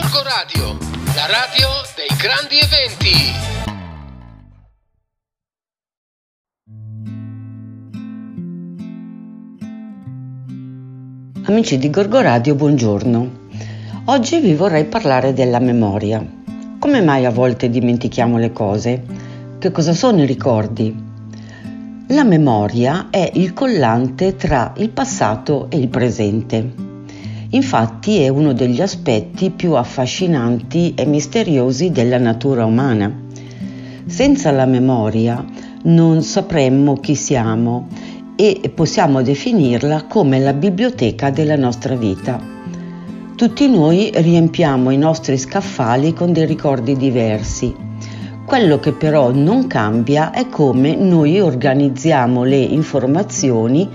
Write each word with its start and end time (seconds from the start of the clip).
Gorgo 0.00 0.22
Radio, 0.22 0.78
la 1.16 1.26
radio 1.26 1.68
dei 1.96 2.06
grandi 2.16 2.56
eventi. 2.60 3.16
Amici 11.46 11.78
di 11.78 11.90
Gorgo 11.90 12.20
Radio, 12.20 12.54
buongiorno. 12.54 13.30
Oggi 14.04 14.38
vi 14.38 14.54
vorrei 14.54 14.84
parlare 14.84 15.32
della 15.32 15.58
memoria. 15.58 16.24
Come 16.78 17.00
mai 17.00 17.24
a 17.24 17.30
volte 17.30 17.68
dimentichiamo 17.68 18.38
le 18.38 18.52
cose? 18.52 19.02
Che 19.58 19.72
cosa 19.72 19.94
sono 19.94 20.22
i 20.22 20.26
ricordi? 20.26 20.94
La 22.10 22.22
memoria 22.22 23.08
è 23.10 23.28
il 23.34 23.52
collante 23.52 24.36
tra 24.36 24.74
il 24.76 24.90
passato 24.90 25.68
e 25.70 25.76
il 25.76 25.88
presente. 25.88 26.86
Infatti 27.50 28.18
è 28.18 28.28
uno 28.28 28.52
degli 28.52 28.80
aspetti 28.80 29.50
più 29.50 29.74
affascinanti 29.74 30.94
e 30.94 31.06
misteriosi 31.06 31.90
della 31.90 32.18
natura 32.18 32.64
umana. 32.64 33.10
Senza 34.06 34.50
la 34.50 34.66
memoria 34.66 35.44
non 35.84 36.22
sapremmo 36.22 36.94
chi 36.94 37.14
siamo 37.14 37.88
e 38.36 38.70
possiamo 38.74 39.22
definirla 39.22 40.04
come 40.04 40.38
la 40.38 40.52
biblioteca 40.52 41.30
della 41.30 41.56
nostra 41.56 41.94
vita. 41.94 42.40
Tutti 43.34 43.68
noi 43.68 44.10
riempiamo 44.14 44.90
i 44.90 44.98
nostri 44.98 45.38
scaffali 45.38 46.12
con 46.12 46.32
dei 46.32 46.46
ricordi 46.46 46.96
diversi 46.96 47.86
quello 48.48 48.78
che 48.80 48.92
però 48.92 49.30
non 49.30 49.66
cambia 49.66 50.30
è 50.30 50.48
come 50.48 50.96
noi 50.96 51.38
organizziamo 51.38 52.44
le 52.44 52.56
informazioni, 52.56 53.86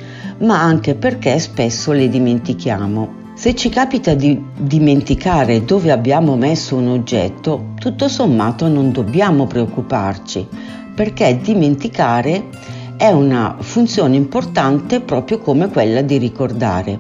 ma 0.42 0.62
anche 0.62 0.94
perché 0.94 1.40
spesso 1.40 1.92
le 1.92 2.08
dimentichiamo. 2.08 3.23
Se 3.44 3.56
ci 3.56 3.68
capita 3.68 4.14
di 4.14 4.42
dimenticare 4.58 5.66
dove 5.66 5.92
abbiamo 5.92 6.38
messo 6.38 6.78
un 6.78 6.88
oggetto, 6.88 7.74
tutto 7.78 8.08
sommato 8.08 8.70
non 8.70 8.94
dobbiamo 8.94 9.48
preoccuparci, 9.48 10.48
perché 10.96 11.38
dimenticare 11.42 12.46
è 12.96 13.10
una 13.10 13.58
funzione 13.60 14.16
importante 14.16 15.02
proprio 15.02 15.40
come 15.40 15.68
quella 15.68 16.00
di 16.00 16.18
ricordare. 16.20 16.98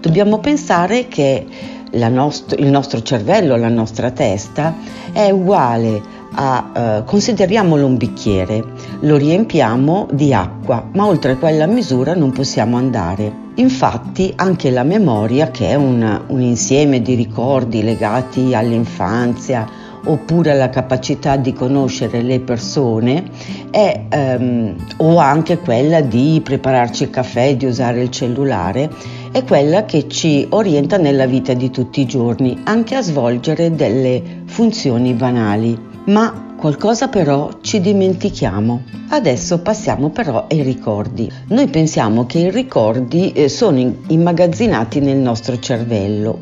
Dobbiamo 0.00 0.40
pensare 0.40 1.06
che 1.06 1.46
nost- 1.92 2.56
il 2.58 2.70
nostro 2.70 3.00
cervello, 3.00 3.54
la 3.54 3.68
nostra 3.68 4.10
testa 4.10 4.74
è 5.12 5.30
uguale 5.30 6.02
a, 6.32 6.72
eh, 6.74 7.02
consideriamolo 7.04 7.86
un 7.86 7.96
bicchiere, 7.96 8.64
lo 9.00 9.16
riempiamo 9.16 10.08
di 10.12 10.32
acqua, 10.32 10.88
ma 10.92 11.06
oltre 11.06 11.36
quella 11.36 11.66
misura 11.66 12.14
non 12.14 12.32
possiamo 12.32 12.76
andare. 12.76 13.42
Infatti 13.56 14.32
anche 14.36 14.70
la 14.70 14.82
memoria, 14.82 15.50
che 15.50 15.68
è 15.68 15.74
un, 15.74 16.22
un 16.26 16.40
insieme 16.40 17.00
di 17.02 17.14
ricordi 17.14 17.82
legati 17.82 18.54
all'infanzia, 18.54 19.66
oppure 20.06 20.50
alla 20.50 20.68
capacità 20.68 21.36
di 21.36 21.52
conoscere 21.52 22.22
le 22.22 22.40
persone 22.40 23.24
è, 23.70 24.04
ehm, 24.08 24.74
o 24.98 25.16
anche 25.16 25.58
quella 25.58 26.00
di 26.00 26.40
prepararci 26.42 27.04
il 27.04 27.10
caffè, 27.10 27.56
di 27.56 27.64
usare 27.66 28.02
il 28.02 28.10
cellulare, 28.10 28.90
è 29.32 29.42
quella 29.44 29.84
che 29.84 30.08
ci 30.08 30.46
orienta 30.50 30.96
nella 30.96 31.26
vita 31.26 31.54
di 31.54 31.70
tutti 31.70 32.00
i 32.00 32.06
giorni, 32.06 32.60
anche 32.64 32.94
a 32.94 33.02
svolgere 33.02 33.74
delle 33.74 34.42
funzioni 34.46 35.12
banali 35.14 35.92
ma 36.06 36.53
qualcosa 36.64 37.08
però 37.08 37.58
ci 37.60 37.78
dimentichiamo. 37.78 38.84
Adesso 39.10 39.58
passiamo 39.58 40.08
però 40.08 40.46
ai 40.48 40.62
ricordi. 40.62 41.30
Noi 41.48 41.68
pensiamo 41.68 42.24
che 42.24 42.38
i 42.38 42.50
ricordi 42.50 43.32
eh, 43.32 43.50
sono 43.50 43.96
immagazzinati 44.06 44.98
nel 45.00 45.18
nostro 45.18 45.58
cervello. 45.58 46.38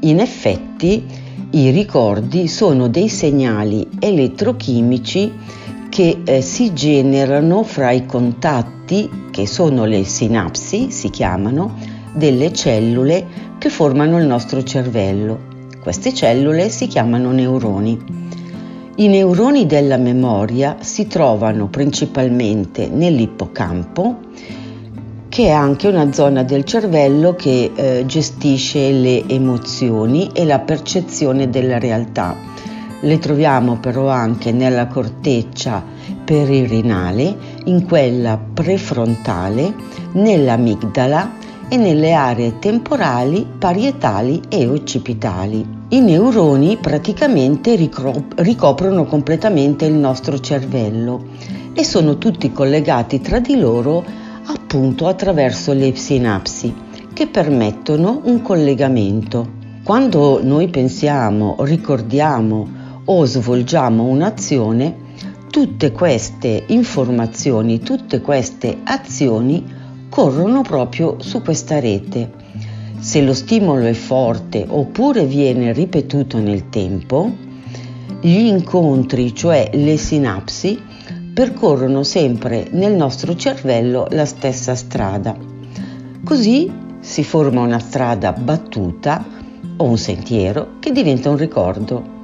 In 0.00 0.20
effetti 0.20 1.04
i 1.50 1.68
ricordi 1.68 2.48
sono 2.48 2.88
dei 2.88 3.10
segnali 3.10 3.86
elettrochimici 3.98 5.34
che 5.90 6.22
eh, 6.24 6.40
si 6.40 6.72
generano 6.72 7.62
fra 7.62 7.90
i 7.90 8.06
contatti, 8.06 9.26
che 9.30 9.46
sono 9.46 9.84
le 9.84 10.02
sinapsi, 10.02 10.90
si 10.90 11.10
chiamano, 11.10 11.74
delle 12.14 12.54
cellule 12.54 13.26
che 13.58 13.68
formano 13.68 14.18
il 14.18 14.24
nostro 14.24 14.62
cervello. 14.62 15.38
Queste 15.78 16.14
cellule 16.14 16.70
si 16.70 16.86
chiamano 16.86 17.32
neuroni. 17.32 18.27
I 19.00 19.06
neuroni 19.06 19.64
della 19.64 19.96
memoria 19.96 20.78
si 20.80 21.06
trovano 21.06 21.68
principalmente 21.68 22.88
nell'ippocampo, 22.88 24.16
che 25.28 25.44
è 25.44 25.50
anche 25.50 25.86
una 25.86 26.12
zona 26.12 26.42
del 26.42 26.64
cervello 26.64 27.36
che 27.36 27.70
eh, 27.72 28.02
gestisce 28.06 28.90
le 28.90 29.24
emozioni 29.28 30.30
e 30.32 30.44
la 30.44 30.58
percezione 30.58 31.48
della 31.48 31.78
realtà. 31.78 32.34
Le 32.98 33.18
troviamo 33.20 33.76
però 33.76 34.08
anche 34.08 34.50
nella 34.50 34.88
corteccia 34.88 35.80
peririnale, 36.24 37.36
in 37.66 37.86
quella 37.86 38.36
prefrontale, 38.36 39.74
nell'amigdala 40.14 41.34
e 41.68 41.76
nelle 41.76 42.14
aree 42.14 42.58
temporali, 42.58 43.46
parietali 43.58 44.42
e 44.48 44.66
occipitali. 44.66 45.77
I 45.90 46.00
neuroni 46.00 46.76
praticamente 46.76 47.74
ricoprono 47.74 49.06
completamente 49.06 49.86
il 49.86 49.94
nostro 49.94 50.38
cervello 50.38 51.28
e 51.72 51.82
sono 51.82 52.18
tutti 52.18 52.52
collegati 52.52 53.22
tra 53.22 53.40
di 53.40 53.58
loro 53.58 54.04
appunto 54.48 55.06
attraverso 55.06 55.72
le 55.72 55.96
sinapsi 55.96 56.74
che 57.14 57.26
permettono 57.26 58.20
un 58.24 58.42
collegamento. 58.42 59.48
Quando 59.82 60.44
noi 60.44 60.68
pensiamo, 60.68 61.56
ricordiamo 61.60 62.68
o 63.06 63.24
svolgiamo 63.24 64.04
un'azione, 64.04 64.94
tutte 65.48 65.90
queste 65.90 66.64
informazioni, 66.66 67.80
tutte 67.80 68.20
queste 68.20 68.76
azioni 68.84 69.64
corrono 70.10 70.60
proprio 70.60 71.16
su 71.20 71.40
questa 71.40 71.80
rete 71.80 72.37
se 72.98 73.22
lo 73.22 73.34
stimolo 73.34 73.84
è 73.84 73.92
forte 73.92 74.64
oppure 74.68 75.24
viene 75.24 75.72
ripetuto 75.72 76.38
nel 76.38 76.68
tempo, 76.68 77.30
gli 78.20 78.46
incontri, 78.46 79.34
cioè 79.34 79.70
le 79.74 79.96
sinapsi, 79.96 80.80
percorrono 81.32 82.02
sempre 82.02 82.66
nel 82.72 82.94
nostro 82.94 83.36
cervello 83.36 84.08
la 84.10 84.24
stessa 84.24 84.74
strada. 84.74 85.36
Così 86.24 86.70
si 86.98 87.22
forma 87.22 87.60
una 87.60 87.78
strada 87.78 88.32
battuta 88.32 89.24
o 89.76 89.84
un 89.84 89.96
sentiero 89.96 90.72
che 90.80 90.90
diventa 90.90 91.30
un 91.30 91.36
ricordo. 91.36 92.16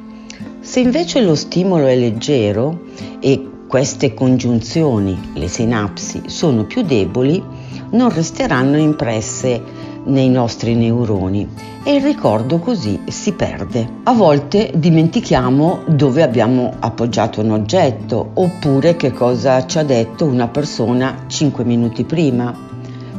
Se 0.60 0.80
invece 0.80 1.20
lo 1.20 1.36
stimolo 1.36 1.86
è 1.86 1.94
leggero 1.96 2.86
e 3.20 3.50
queste 3.68 4.14
congiunzioni, 4.14 5.16
le 5.34 5.48
sinapsi, 5.48 6.22
sono 6.26 6.64
più 6.64 6.82
deboli, 6.82 7.42
non 7.90 8.12
resteranno 8.12 8.76
impresse 8.76 9.62
nei 10.04 10.28
nostri 10.28 10.74
neuroni 10.74 11.48
e 11.82 11.94
il 11.94 12.02
ricordo 12.02 12.58
così 12.58 13.00
si 13.08 13.32
perde. 13.32 13.86
A 14.04 14.12
volte 14.12 14.72
dimentichiamo 14.74 15.80
dove 15.86 16.22
abbiamo 16.22 16.72
appoggiato 16.78 17.40
un 17.40 17.50
oggetto 17.50 18.30
oppure 18.34 18.96
che 18.96 19.12
cosa 19.12 19.66
ci 19.66 19.78
ha 19.78 19.82
detto 19.82 20.24
una 20.24 20.48
persona 20.48 21.24
5 21.26 21.64
minuti 21.64 22.04
prima, 22.04 22.54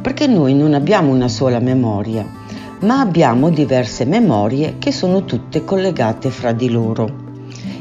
perché 0.01 0.27
noi 0.27 0.53
non 0.53 0.73
abbiamo 0.73 1.11
una 1.11 1.27
sola 1.27 1.59
memoria, 1.59 2.27
ma 2.81 2.99
abbiamo 2.99 3.49
diverse 3.49 4.05
memorie 4.05 4.75
che 4.79 4.91
sono 4.91 5.25
tutte 5.25 5.63
collegate 5.63 6.29
fra 6.29 6.51
di 6.51 6.69
loro. 6.69 7.23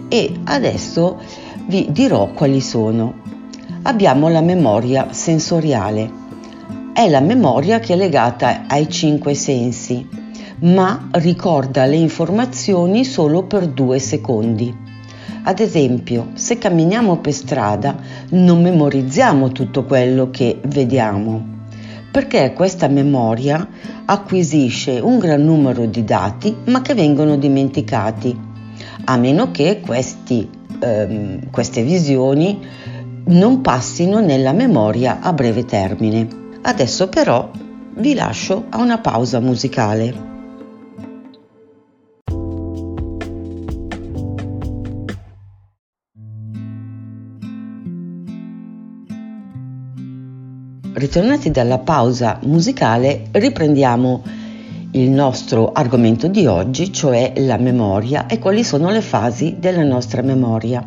E 0.09 0.41
adesso 0.44 1.19
vi 1.66 1.88
dirò 1.91 2.31
quali 2.32 2.60
sono. 2.60 3.22
Abbiamo 3.82 4.28
la 4.28 4.41
memoria 4.41 5.09
sensoriale 5.12 6.22
è 6.94 7.09
la 7.09 7.19
memoria 7.19 7.81
che 7.81 7.94
è 7.94 7.97
legata 7.97 8.66
ai 8.69 8.88
cinque 8.88 9.34
sensi, 9.34 10.06
ma 10.60 11.09
ricorda 11.10 11.87
le 11.87 11.97
informazioni 11.97 13.05
solo 13.05 13.43
per 13.43 13.66
due 13.66 13.98
secondi. 13.98 14.72
Ad 15.42 15.59
esempio, 15.59 16.28
se 16.34 16.57
camminiamo 16.57 17.18
per 17.18 17.33
strada 17.33 17.97
non 18.30 18.63
memorizziamo 18.63 19.51
tutto 19.51 19.83
quello 19.83 20.30
che 20.30 20.60
vediamo, 20.66 21.45
perché 22.13 22.53
questa 22.53 22.86
memoria 22.86 23.68
acquisisce 24.04 25.01
un 25.01 25.18
gran 25.18 25.42
numero 25.42 25.86
di 25.86 26.04
dati 26.04 26.54
ma 26.66 26.80
che 26.80 26.95
vengono 26.95 27.36
dimenticati, 27.36 28.39
a 29.07 29.16
meno 29.16 29.51
che 29.51 29.80
questi, 29.84 30.48
ehm, 30.78 31.51
queste 31.51 31.83
visioni 31.83 32.60
non 33.27 33.63
passino 33.63 34.21
nella 34.21 34.53
memoria 34.53 35.18
a 35.21 35.33
breve 35.33 35.65
termine. 35.65 36.42
Adesso 36.66 37.09
però 37.09 37.51
vi 37.97 38.15
lascio 38.15 38.65
a 38.71 38.78
una 38.78 38.97
pausa 38.97 39.39
musicale. 39.39 40.33
Ritornati 50.95 51.51
dalla 51.51 51.81
pausa 51.81 52.39
musicale, 52.45 53.25
riprendiamo 53.33 54.22
il 54.93 55.11
nostro 55.11 55.71
argomento 55.71 56.28
di 56.28 56.47
oggi, 56.47 56.91
cioè 56.91 57.34
la 57.37 57.59
memoria 57.59 58.25
e 58.27 58.39
quali 58.39 58.65
sono 58.65 58.89
le 58.89 59.03
fasi 59.03 59.57
della 59.59 59.84
nostra 59.84 60.22
memoria. 60.22 60.83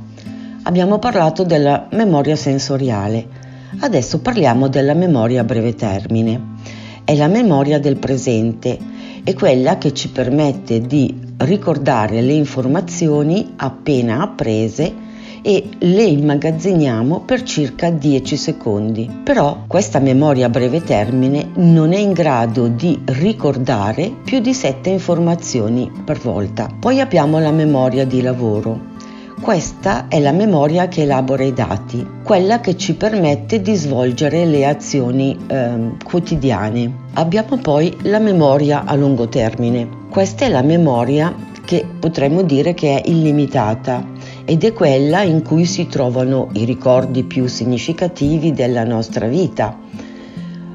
Abbiamo 0.63 0.97
parlato 0.97 1.43
della 1.43 1.87
memoria 1.91 2.35
sensoriale, 2.35 3.36
adesso 3.79 4.19
parliamo 4.19 4.67
della 4.67 4.93
memoria 4.93 5.41
a 5.41 5.43
breve 5.43 5.75
termine. 5.75 6.55
È 7.03 7.15
la 7.15 7.27
memoria 7.27 7.79
del 7.79 7.97
presente, 7.97 8.77
è 9.23 9.33
quella 9.33 9.77
che 9.77 9.93
ci 9.93 10.09
permette 10.09 10.81
di 10.81 11.13
ricordare 11.37 12.21
le 12.21 12.33
informazioni 12.33 13.53
appena 13.55 14.21
apprese 14.21 15.05
e 15.41 15.69
le 15.79 16.03
immagazziniamo 16.03 17.21
per 17.21 17.43
circa 17.43 17.89
10 17.89 18.35
secondi. 18.35 19.09
Però 19.23 19.63
questa 19.67 19.99
memoria 19.99 20.47
a 20.47 20.49
breve 20.49 20.83
termine 20.83 21.51
non 21.55 21.93
è 21.93 21.97
in 21.97 22.11
grado 22.11 22.67
di 22.67 22.99
ricordare 23.05 24.11
più 24.23 24.39
di 24.39 24.53
7 24.53 24.89
informazioni 24.89 25.89
per 26.03 26.19
volta. 26.19 26.67
Poi 26.77 26.99
abbiamo 26.99 27.39
la 27.39 27.51
memoria 27.51 28.05
di 28.05 28.21
lavoro. 28.21 28.95
Questa 29.39 30.07
è 30.07 30.19
la 30.19 30.31
memoria 30.31 30.87
che 30.87 31.03
elabora 31.03 31.43
i 31.43 31.53
dati, 31.53 32.05
quella 32.23 32.59
che 32.59 32.75
ci 32.75 32.95
permette 32.95 33.61
di 33.61 33.75
svolgere 33.75 34.45
le 34.45 34.65
azioni 34.65 35.37
eh, 35.47 35.91
quotidiane. 36.03 37.05
Abbiamo 37.13 37.57
poi 37.57 37.95
la 38.01 38.19
memoria 38.19 38.83
a 38.83 38.95
lungo 38.95 39.29
termine. 39.29 39.87
Questa 40.09 40.45
è 40.45 40.49
la 40.49 40.63
memoria 40.63 41.33
che 41.63 41.85
potremmo 41.99 42.41
dire 42.41 42.73
che 42.73 42.99
è 42.99 43.07
illimitata 43.07 44.05
ed 44.43 44.63
è 44.63 44.73
quella 44.73 45.21
in 45.21 45.43
cui 45.43 45.65
si 45.65 45.87
trovano 45.87 46.49
i 46.53 46.65
ricordi 46.65 47.23
più 47.23 47.47
significativi 47.47 48.53
della 48.53 48.83
nostra 48.83 49.27
vita. 49.27 49.77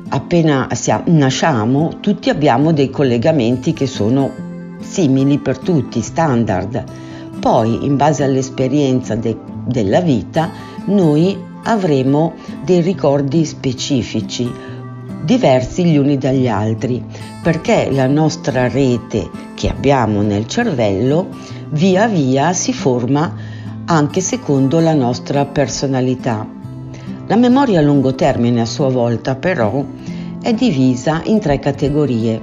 Appena 0.08 0.68
nasciamo 1.06 1.98
tutti 2.00 2.30
abbiamo 2.30 2.72
dei 2.72 2.90
collegamenti 2.90 3.72
che 3.72 3.86
sono 3.86 4.30
simili 4.80 5.38
per 5.38 5.58
tutti, 5.58 6.00
standard. 6.00 6.84
Poi, 7.42 7.84
in 7.84 7.96
base 7.96 8.22
all'esperienza 8.22 9.16
de, 9.16 9.36
della 9.66 10.00
vita, 10.00 10.48
noi 10.84 11.36
avremo 11.64 12.34
dei 12.64 12.80
ricordi 12.80 13.44
specifici, 13.44 14.48
diversi 15.24 15.84
gli 15.86 15.96
uni 15.96 16.18
dagli 16.18 16.46
altri, 16.46 17.04
perché 17.42 17.90
la 17.90 18.06
nostra 18.06 18.68
rete 18.68 19.28
che 19.54 19.68
abbiamo 19.68 20.22
nel 20.22 20.46
cervello 20.46 21.30
via 21.70 22.06
via 22.06 22.52
si 22.52 22.72
forma 22.72 23.34
anche 23.86 24.20
secondo 24.20 24.78
la 24.78 24.94
nostra 24.94 25.44
personalità. 25.44 26.46
La 27.26 27.34
memoria 27.34 27.80
a 27.80 27.82
lungo 27.82 28.14
termine 28.14 28.60
a 28.60 28.66
sua 28.66 28.88
volta 28.88 29.34
però 29.34 29.84
è 30.40 30.54
divisa 30.54 31.20
in 31.24 31.40
tre 31.40 31.58
categorie. 31.58 32.40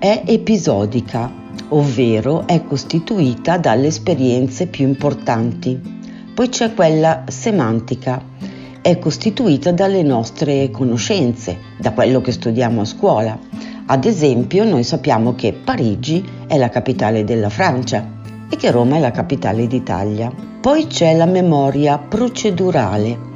È 0.00 0.24
episodica, 0.26 1.46
ovvero 1.68 2.46
è 2.46 2.64
costituita 2.64 3.56
dalle 3.56 3.88
esperienze 3.88 4.66
più 4.66 4.86
importanti. 4.86 5.80
Poi 6.34 6.48
c'è 6.48 6.72
quella 6.74 7.24
semantica, 7.28 8.22
è 8.80 8.98
costituita 8.98 9.72
dalle 9.72 10.02
nostre 10.02 10.70
conoscenze, 10.70 11.58
da 11.78 11.92
quello 11.92 12.20
che 12.20 12.32
studiamo 12.32 12.82
a 12.82 12.84
scuola. 12.84 13.38
Ad 13.86 14.04
esempio, 14.04 14.64
noi 14.64 14.84
sappiamo 14.84 15.34
che 15.34 15.52
Parigi 15.52 16.24
è 16.46 16.56
la 16.56 16.68
capitale 16.68 17.24
della 17.24 17.50
Francia 17.50 18.06
e 18.48 18.56
che 18.56 18.70
Roma 18.70 18.96
è 18.96 19.00
la 19.00 19.10
capitale 19.10 19.66
d'Italia. 19.66 20.32
Poi 20.60 20.86
c'è 20.86 21.14
la 21.16 21.26
memoria 21.26 21.98
procedurale. 21.98 23.26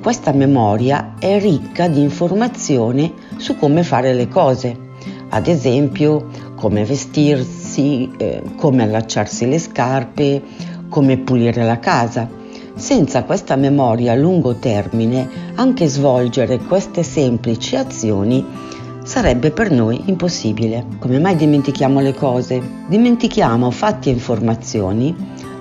Questa 0.00 0.32
memoria 0.32 1.14
è 1.18 1.40
ricca 1.40 1.88
di 1.88 2.00
informazioni 2.00 3.12
su 3.36 3.56
come 3.56 3.82
fare 3.82 4.14
le 4.14 4.28
cose, 4.28 4.76
ad 5.30 5.46
esempio 5.46 6.28
come 6.56 6.84
vestirsi, 6.84 8.10
eh, 8.16 8.42
come 8.56 8.82
allacciarsi 8.82 9.46
le 9.46 9.58
scarpe, 9.58 10.42
come 10.88 11.18
pulire 11.18 11.62
la 11.62 11.78
casa. 11.78 12.28
Senza 12.74 13.22
questa 13.22 13.54
memoria 13.56 14.12
a 14.12 14.16
lungo 14.16 14.56
termine, 14.56 15.28
anche 15.54 15.86
svolgere 15.86 16.58
queste 16.58 17.02
semplici 17.02 17.76
azioni 17.76 18.44
sarebbe 19.04 19.52
per 19.52 19.70
noi 19.70 20.02
impossibile. 20.06 20.84
Come 20.98 21.20
mai 21.20 21.36
dimentichiamo 21.36 22.00
le 22.00 22.12
cose? 22.12 22.60
Dimentichiamo 22.88 23.70
fatti 23.70 24.08
e 24.08 24.12
informazioni 24.12 25.14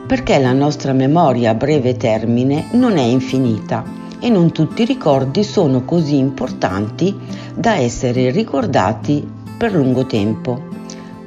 perché 0.08 0.40
la 0.40 0.54
nostra 0.54 0.94
memoria 0.94 1.52
a 1.52 1.56
breve 1.56 1.98
termine 1.98 2.68
non 2.72 2.98
è 2.98 3.04
infinita 3.04 3.84
e 4.20 4.30
non 4.30 4.52
tutti 4.52 4.84
i 4.84 4.86
ricordi 4.86 5.44
sono 5.44 5.84
così 5.84 6.18
importanti 6.18 7.16
da 7.54 7.76
essere 7.76 8.32
ricordati 8.32 9.28
per 9.58 9.74
lungo 9.74 10.06
tempo. 10.06 10.75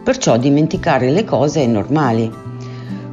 Perciò 0.09 0.39
dimenticare 0.39 1.11
le 1.11 1.23
cose 1.23 1.63
è 1.63 1.67
normale. 1.67 2.31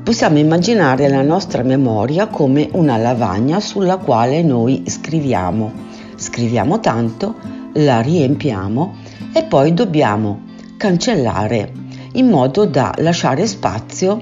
Possiamo 0.01 0.37
immaginare 0.37 1.09
la 1.09 1.23
nostra 1.23 1.61
memoria 1.61 2.27
come 2.27 2.69
una 2.71 2.95
lavagna 2.95 3.59
sulla 3.59 3.97
quale 3.97 4.41
noi 4.41 4.81
scriviamo. 4.87 5.73
Scriviamo 6.15 6.79
tanto 6.79 7.35
la 7.73 7.99
riempiamo 7.99 8.95
e 9.33 9.43
poi 9.43 9.73
dobbiamo 9.73 10.43
cancellare 10.77 11.69
in 12.13 12.29
modo 12.29 12.63
da 12.63 12.93
lasciare 12.99 13.45
spazio 13.45 14.21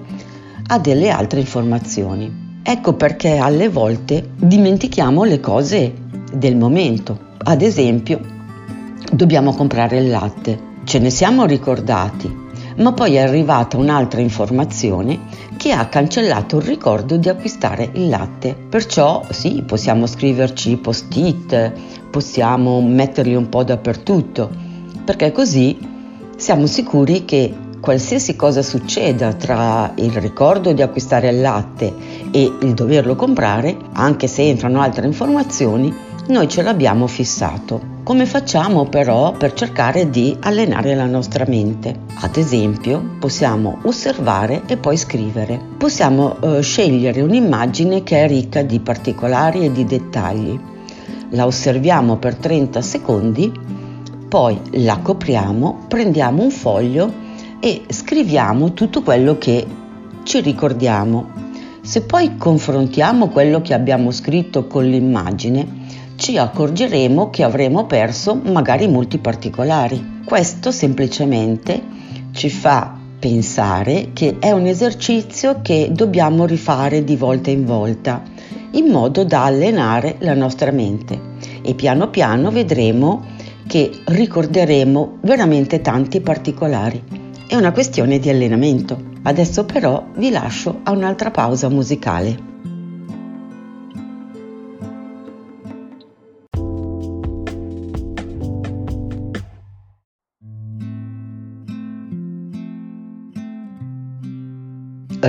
a 0.66 0.80
delle 0.80 1.12
altre 1.12 1.42
informazioni. 1.42 2.60
Ecco 2.64 2.94
perché 2.94 3.38
alle 3.38 3.70
volte 3.70 4.32
dimentichiamo 4.36 5.24
le 5.26 5.40
cose 5.40 5.94
del 6.34 6.56
momento. 6.56 7.20
Ad 7.38 7.62
esempio, 7.62 8.20
dobbiamo 9.12 9.54
comprare 9.54 10.00
il 10.00 10.10
latte. 10.10 10.72
Ce 10.86 10.98
ne 10.98 11.12
siamo 11.12 11.46
ricordati, 11.46 12.42
ma 12.78 12.94
poi 12.94 13.16
è 13.16 13.20
arrivata 13.20 13.78
un'altra 13.78 14.22
informazione 14.22 15.20
che 15.58 15.72
ha 15.72 15.88
cancellato 15.88 16.58
il 16.58 16.64
ricordo 16.64 17.18
di 17.18 17.30
acquistare 17.30 17.90
il 17.94 18.10
latte. 18.10 18.56
Perciò 18.70 19.24
sì, 19.30 19.64
possiamo 19.66 20.06
scriverci 20.06 20.78
post-it, 20.78 21.72
possiamo 22.10 22.82
metterli 22.82 23.36
un 23.36 23.50
po' 23.50 23.64
dappertutto, 23.64 24.50
perché 25.04 25.32
così 25.32 25.78
siamo 26.36 26.66
sicuri 26.66 27.26
che 27.26 27.54
qualsiasi 27.80 28.36
cosa 28.36 28.62
succeda 28.62 29.34
tra 29.34 29.92
il 29.96 30.12
ricordo 30.14 30.72
di 30.72 30.82
acquistare 30.82 31.30
il 31.30 31.42
latte 31.42 31.94
e 32.32 32.52
il 32.62 32.74
doverlo 32.74 33.16
comprare, 33.16 33.78
anche 33.94 34.28
se 34.28 34.48
entrano 34.48 34.82
altre 34.82 35.06
informazioni, 35.06 35.94
noi 36.28 36.48
ce 36.48 36.62
l'abbiamo 36.62 37.08
fissato. 37.08 37.93
Come 38.04 38.26
facciamo 38.26 38.84
però 38.84 39.32
per 39.32 39.54
cercare 39.54 40.10
di 40.10 40.36
allenare 40.42 40.94
la 40.94 41.06
nostra 41.06 41.46
mente? 41.48 42.02
Ad 42.16 42.36
esempio, 42.36 43.02
possiamo 43.18 43.80
osservare 43.84 44.64
e 44.66 44.76
poi 44.76 44.98
scrivere. 44.98 45.58
Possiamo 45.78 46.38
eh, 46.42 46.62
scegliere 46.62 47.22
un'immagine 47.22 48.04
che 48.04 48.26
è 48.26 48.28
ricca 48.28 48.62
di 48.62 48.82
particolari 48.82 49.64
e 49.64 49.72
di 49.72 49.86
dettagli. 49.86 50.60
La 51.30 51.46
osserviamo 51.46 52.18
per 52.18 52.36
30 52.36 52.82
secondi, 52.82 53.50
poi 54.28 54.60
la 54.72 54.98
copriamo, 54.98 55.86
prendiamo 55.88 56.44
un 56.44 56.52
foglio 56.52 57.10
e 57.62 57.84
scriviamo 57.88 58.74
tutto 58.74 59.02
quello 59.02 59.38
che 59.38 59.66
ci 60.24 60.42
ricordiamo. 60.42 61.30
Se 61.80 62.02
poi 62.02 62.36
confrontiamo 62.36 63.30
quello 63.30 63.62
che 63.62 63.74
abbiamo 63.74 64.12
scritto 64.12 64.68
con 64.68 64.84
l'immagine, 64.84 65.83
ci 66.16 66.38
accorgeremo 66.38 67.30
che 67.30 67.44
avremo 67.44 67.86
perso 67.86 68.36
magari 68.36 68.88
molti 68.88 69.18
particolari. 69.18 70.22
Questo 70.26 70.72
semplicemente 70.72 71.82
ci 72.32 72.50
fa 72.50 72.98
pensare 73.20 74.10
che 74.14 74.38
è 74.40 74.52
un 74.52 74.66
esercizio 74.66 75.62
che 75.62 75.90
dobbiamo 75.92 76.46
rifare 76.46 77.04
di 77.04 77.16
volta 77.16 77.50
in 77.50 77.66
volta, 77.66 78.22
in 78.72 78.88
modo 78.88 79.24
da 79.24 79.46
allenare 79.46 80.16
la 80.20 80.34
nostra 80.34 80.72
mente 80.72 81.32
e 81.62 81.74
piano 81.74 82.10
piano 82.10 82.52
vedremo 82.52 83.26
che 83.66 83.90
ricorderemo 84.06 85.20
veramente 85.22 85.82
tanti 85.82 86.20
particolari. 86.22 87.02
È 87.48 87.56
una 87.56 87.72
questione 87.72 88.20
di 88.20 88.30
allenamento. 88.30 89.12
Adesso 89.24 89.64
però 89.66 90.06
vi 90.18 90.30
lascio 90.30 90.82
a 90.84 90.92
un'altra 90.92 91.32
pausa 91.32 91.70
musicale. 91.70 92.52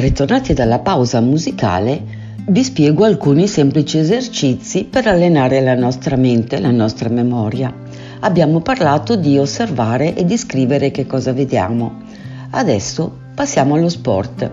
Ritornati 0.05 0.53
dalla 0.53 0.81
pausa 0.81 1.23
musicale, 1.23 1.99
vi 2.49 2.63
spiego 2.63 3.05
alcuni 3.05 3.49
semplici 3.49 3.97
esercizi 3.97 4.85
per 4.85 5.07
allenare 5.07 5.63
la 5.63 5.75
nostra 5.75 6.17
mente, 6.17 6.61
la 6.61 6.71
nostra 6.71 7.09
memoria. 7.09 7.73
Abbiamo 8.21 8.61
parlato 8.61 9.17
di 9.17 9.39
osservare 9.39 10.15
e 10.15 10.27
di 10.27 10.37
scrivere 10.37 10.91
che 10.91 11.07
cosa 11.07 11.33
vediamo. 11.33 12.03
Adesso 12.51 13.17
passiamo 13.35 13.77
allo 13.77 13.89
sport. 13.89 14.51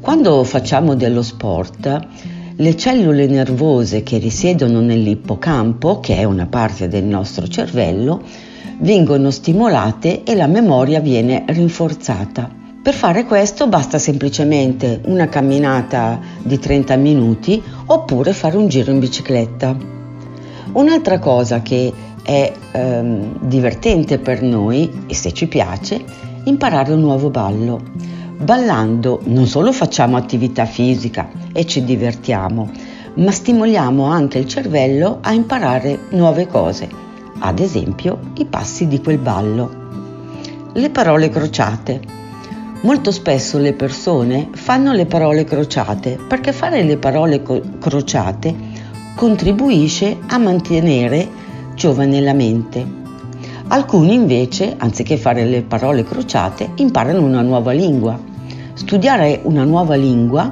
Quando 0.00 0.42
facciamo 0.42 0.96
dello 0.96 1.22
sport, 1.22 2.00
le 2.56 2.76
cellule 2.76 3.28
nervose 3.28 4.02
che 4.02 4.18
risiedono 4.18 4.80
nell'ippocampo, 4.80 6.00
che 6.00 6.16
è 6.16 6.24
una 6.24 6.46
parte 6.46 6.88
del 6.88 7.04
nostro 7.04 7.46
cervello, 7.46 8.20
vengono 8.80 9.30
stimolate 9.30 10.24
e 10.24 10.34
la 10.34 10.48
memoria 10.48 10.98
viene 10.98 11.44
rinforzata. 11.46 12.58
Per 12.82 12.94
fare 12.94 13.26
questo 13.26 13.66
basta 13.66 13.98
semplicemente 13.98 15.02
una 15.04 15.28
camminata 15.28 16.18
di 16.42 16.58
30 16.58 16.96
minuti 16.96 17.62
oppure 17.84 18.32
fare 18.32 18.56
un 18.56 18.68
giro 18.68 18.90
in 18.90 18.98
bicicletta. 18.98 19.76
Un'altra 20.72 21.18
cosa 21.18 21.60
che 21.60 21.92
è 22.22 22.50
ehm, 22.72 23.38
divertente 23.40 24.18
per 24.18 24.40
noi 24.40 24.90
e 25.06 25.12
se 25.12 25.34
ci 25.34 25.46
piace, 25.46 26.02
imparare 26.44 26.94
un 26.94 27.00
nuovo 27.00 27.28
ballo. 27.28 27.82
Ballando 28.38 29.20
non 29.24 29.46
solo 29.46 29.72
facciamo 29.72 30.16
attività 30.16 30.64
fisica 30.64 31.28
e 31.52 31.66
ci 31.66 31.84
divertiamo, 31.84 32.70
ma 33.16 33.30
stimoliamo 33.30 34.04
anche 34.04 34.38
il 34.38 34.48
cervello 34.48 35.18
a 35.20 35.34
imparare 35.34 35.98
nuove 36.12 36.46
cose, 36.46 36.88
ad 37.40 37.58
esempio 37.58 38.18
i 38.38 38.46
passi 38.46 38.88
di 38.88 39.02
quel 39.02 39.18
ballo. 39.18 39.70
Le 40.72 40.88
parole 40.88 41.28
crociate. 41.28 42.19
Molto 42.82 43.10
spesso 43.10 43.58
le 43.58 43.74
persone 43.74 44.48
fanno 44.52 44.92
le 44.92 45.04
parole 45.04 45.44
crociate 45.44 46.18
perché 46.26 46.50
fare 46.50 46.82
le 46.82 46.96
parole 46.96 47.42
co- 47.42 47.60
crociate 47.78 48.54
contribuisce 49.14 50.16
a 50.28 50.38
mantenere 50.38 51.28
giovane 51.74 52.22
la 52.22 52.32
mente. 52.32 52.98
Alcuni 53.68 54.14
invece, 54.14 54.76
anziché 54.78 55.18
fare 55.18 55.44
le 55.44 55.60
parole 55.60 56.04
crociate, 56.04 56.70
imparano 56.76 57.22
una 57.22 57.42
nuova 57.42 57.72
lingua. 57.72 58.18
Studiare 58.72 59.40
una 59.42 59.64
nuova 59.64 59.94
lingua 59.96 60.50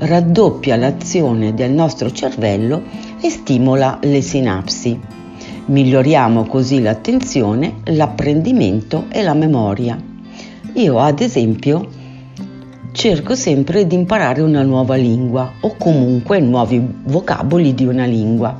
raddoppia 0.00 0.76
l'azione 0.76 1.54
del 1.54 1.70
nostro 1.70 2.10
cervello 2.12 2.82
e 3.22 3.30
stimola 3.30 3.98
le 4.02 4.20
sinapsi. 4.20 5.00
Miglioriamo 5.64 6.44
così 6.44 6.82
l'attenzione, 6.82 7.76
l'apprendimento 7.84 9.06
e 9.08 9.22
la 9.22 9.34
memoria. 9.34 10.09
Io 10.80 10.98
ad 10.98 11.20
esempio 11.20 11.86
cerco 12.92 13.34
sempre 13.34 13.86
di 13.86 13.94
imparare 13.94 14.40
una 14.40 14.62
nuova 14.62 14.94
lingua 14.94 15.52
o 15.60 15.76
comunque 15.76 16.40
nuovi 16.40 16.82
vocaboli 17.04 17.74
di 17.74 17.84
una 17.84 18.06
lingua. 18.06 18.58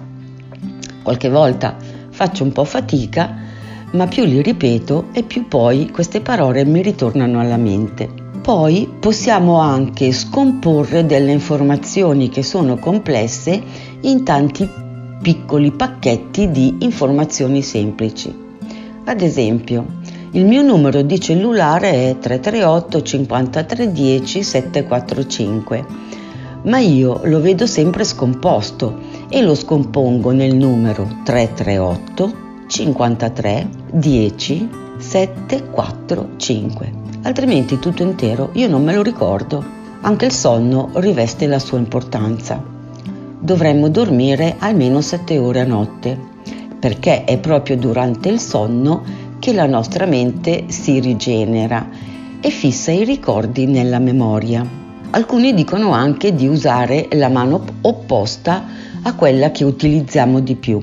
Qualche 1.03 1.31
volta 1.31 1.77
faccio 2.11 2.45
un 2.45 2.53
po' 2.53 2.65
fatica, 2.65 3.37
ma 3.93 4.07
più 4.07 4.25
li 4.25 4.43
ripeto 4.43 5.07
e 5.12 5.23
più 5.23 5.49
poi 5.49 5.89
queste 5.91 6.21
parole 6.21 6.62
mi 6.67 6.83
ritornano 6.83 7.41
alla 7.41 7.57
mente. 7.57 8.07
Poi 8.43 8.87
possiamo 9.00 9.59
anche 9.59 10.12
scomporre 10.12 11.07
delle 11.07 11.33
informazioni 11.33 12.29
che 12.29 12.43
sono 12.43 12.77
complesse 12.77 13.62
in 14.03 14.25
tanti 14.25 14.69
piccoli 15.23 15.71
pacchetti 15.73 16.50
di 16.50 16.77
informazioni 16.81 17.62
semplici. 17.62 18.49
Ad 19.05 19.23
esempio, 19.23 20.00
il 20.32 20.44
mio 20.44 20.62
numero 20.62 21.02
di 21.02 21.18
cellulare 21.18 21.90
è 21.90 22.18
338 22.20 23.02
53 23.02 23.90
10 23.90 24.42
745, 24.44 25.84
ma 26.62 26.78
io 26.78 27.20
lo 27.25 27.40
vedo 27.40 27.66
sempre 27.66 28.04
scomposto 28.04 28.96
e 29.28 29.42
lo 29.42 29.56
scompongo 29.56 30.30
nel 30.30 30.54
numero 30.54 31.22
338 31.25 32.32
53 32.68 33.68
10 33.90 34.68
745. 34.99 36.92
Altrimenti 37.22 37.80
tutto 37.80 38.04
intero 38.04 38.50
io 38.52 38.68
non 38.68 38.84
me 38.84 38.94
lo 38.94 39.02
ricordo. 39.02 39.78
Anche 40.02 40.26
il 40.26 40.32
sonno 40.32 40.90
riveste 40.94 41.49
la 41.49 41.58
sua 41.58 41.78
importanza. 41.78 42.62
Dovremmo 43.40 43.88
dormire 43.88 44.54
almeno 44.60 45.00
7 45.00 45.38
ore 45.38 45.60
a 45.60 45.64
notte, 45.64 46.16
perché 46.78 47.25
è 47.25 47.37
proprio 47.38 47.76
durante 47.76 48.28
il 48.28 48.38
sonno 48.38 49.29
che 49.40 49.52
la 49.54 49.66
nostra 49.66 50.04
mente 50.06 50.66
si 50.68 51.00
rigenera 51.00 51.88
e 52.40 52.50
fissa 52.50 52.92
i 52.92 53.04
ricordi 53.04 53.66
nella 53.66 53.99
memoria. 53.99 54.64
Alcuni 55.12 55.54
dicono 55.54 55.92
anche 55.92 56.35
di 56.35 56.47
usare 56.47 57.09
la 57.12 57.28
mano 57.28 57.64
opposta 57.80 58.64
a 59.02 59.14
quella 59.14 59.50
che 59.50 59.64
utilizziamo 59.64 60.40
di 60.40 60.54
più. 60.54 60.80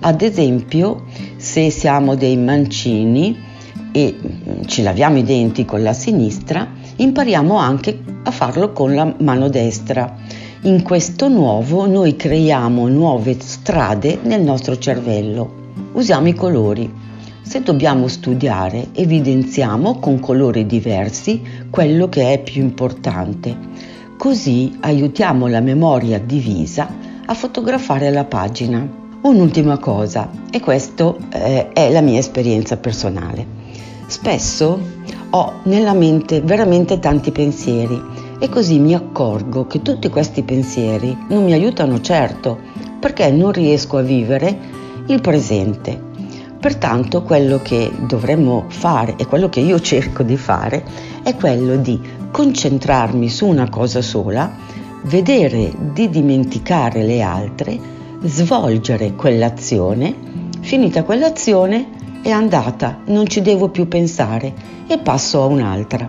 Ad 0.00 0.22
esempio, 0.22 1.04
se 1.36 1.70
siamo 1.70 2.14
dei 2.14 2.36
mancini 2.36 3.36
e 3.92 4.14
mm, 4.16 4.64
ci 4.66 4.82
laviamo 4.82 5.18
i 5.18 5.24
denti 5.24 5.64
con 5.64 5.82
la 5.82 5.92
sinistra, 5.92 6.66
impariamo 6.96 7.56
anche 7.56 7.98
a 8.22 8.30
farlo 8.30 8.72
con 8.72 8.94
la 8.94 9.12
mano 9.18 9.48
destra. 9.48 10.16
In 10.62 10.82
questo 10.82 11.28
nuovo 11.28 11.86
noi 11.86 12.14
creiamo 12.14 12.86
nuove 12.86 13.36
strade 13.40 14.20
nel 14.22 14.42
nostro 14.42 14.78
cervello. 14.78 15.60
Usiamo 15.94 16.28
i 16.28 16.34
colori. 16.34 17.01
Se 17.44 17.60
dobbiamo 17.60 18.06
studiare, 18.06 18.90
evidenziamo 18.92 19.98
con 19.98 20.20
colori 20.20 20.64
diversi 20.64 21.42
quello 21.70 22.08
che 22.08 22.32
è 22.32 22.40
più 22.40 22.62
importante. 22.62 23.54
Così 24.16 24.78
aiutiamo 24.80 25.48
la 25.48 25.58
memoria 25.60 26.20
divisa 26.20 26.88
a 27.26 27.34
fotografare 27.34 28.10
la 28.10 28.24
pagina. 28.24 28.88
Un'ultima 29.22 29.76
cosa, 29.78 30.30
e 30.52 30.60
questa 30.60 31.14
eh, 31.32 31.72
è 31.72 31.90
la 31.90 32.00
mia 32.00 32.20
esperienza 32.20 32.76
personale. 32.76 33.44
Spesso 34.06 34.80
ho 35.30 35.52
nella 35.64 35.94
mente 35.94 36.40
veramente 36.42 37.00
tanti 37.00 37.32
pensieri 37.32 38.00
e 38.38 38.48
così 38.48 38.78
mi 38.78 38.94
accorgo 38.94 39.66
che 39.66 39.82
tutti 39.82 40.08
questi 40.08 40.44
pensieri 40.44 41.16
non 41.28 41.44
mi 41.44 41.52
aiutano 41.52 42.00
certo 42.00 42.56
perché 43.00 43.30
non 43.32 43.50
riesco 43.50 43.98
a 43.98 44.02
vivere 44.02 44.58
il 45.06 45.20
presente 45.20 46.10
Pertanto 46.62 47.24
quello 47.24 47.58
che 47.60 47.90
dovremmo 48.06 48.66
fare 48.68 49.16
e 49.16 49.26
quello 49.26 49.48
che 49.48 49.58
io 49.58 49.80
cerco 49.80 50.22
di 50.22 50.36
fare 50.36 50.84
è 51.24 51.34
quello 51.34 51.74
di 51.74 52.00
concentrarmi 52.30 53.28
su 53.28 53.48
una 53.48 53.68
cosa 53.68 54.00
sola, 54.00 54.48
vedere 55.02 55.72
di 55.92 56.08
dimenticare 56.08 57.02
le 57.02 57.20
altre, 57.20 57.76
svolgere 58.22 59.14
quell'azione, 59.16 60.14
finita 60.60 61.02
quell'azione 61.02 62.20
è 62.22 62.30
andata, 62.30 63.00
non 63.06 63.26
ci 63.26 63.42
devo 63.42 63.68
più 63.68 63.88
pensare 63.88 64.54
e 64.86 64.98
passo 64.98 65.42
a 65.42 65.46
un'altra. 65.46 66.08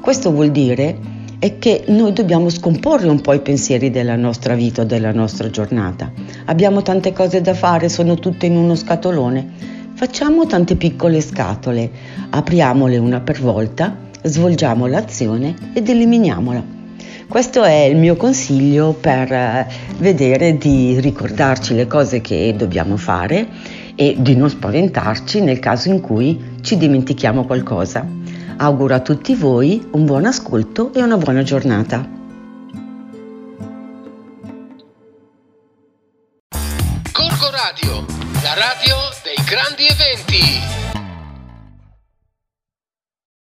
Questo 0.00 0.32
vuol 0.32 0.50
dire 0.50 0.98
è 1.38 1.58
che 1.60 1.84
noi 1.86 2.12
dobbiamo 2.12 2.48
scomporre 2.48 3.08
un 3.08 3.20
po' 3.20 3.34
i 3.34 3.40
pensieri 3.40 3.90
della 3.90 4.16
nostra 4.16 4.56
vita 4.56 4.82
della 4.82 5.12
nostra 5.12 5.48
giornata. 5.48 6.10
Abbiamo 6.46 6.82
tante 6.82 7.12
cose 7.12 7.40
da 7.40 7.54
fare, 7.54 7.88
sono 7.88 8.16
tutte 8.16 8.46
in 8.46 8.56
uno 8.56 8.74
scatolone 8.74 9.72
Facciamo 9.94 10.46
tante 10.46 10.74
piccole 10.76 11.20
scatole, 11.20 11.90
apriamole 12.30 12.98
una 12.98 13.20
per 13.20 13.40
volta, 13.40 13.96
svolgiamo 14.22 14.86
l'azione 14.86 15.54
ed 15.74 15.88
eliminiamola. 15.88 16.80
Questo 17.28 17.62
è 17.62 17.84
il 17.84 17.96
mio 17.96 18.16
consiglio 18.16 18.92
per 18.92 19.32
eh, 19.32 19.66
vedere 19.98 20.58
di 20.58 20.98
ricordarci 20.98 21.74
le 21.74 21.86
cose 21.86 22.20
che 22.20 22.54
dobbiamo 22.56 22.96
fare 22.96 23.48
e 23.94 24.16
di 24.18 24.34
non 24.34 24.50
spaventarci 24.50 25.40
nel 25.40 25.60
caso 25.60 25.88
in 25.88 26.00
cui 26.00 26.38
ci 26.62 26.76
dimentichiamo 26.76 27.44
qualcosa. 27.44 28.06
Auguro 28.56 28.94
a 28.94 29.00
tutti 29.00 29.34
voi 29.34 29.86
un 29.92 30.04
buon 30.04 30.24
ascolto 30.24 30.92
e 30.92 31.02
una 31.02 31.16
buona 31.16 31.42
giornata. 31.42 32.21
50. 40.32 40.81